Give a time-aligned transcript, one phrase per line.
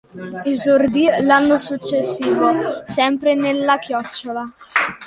[0.45, 2.49] Esordì l'anno successivo,
[2.87, 4.51] sempre nella Chiocciola.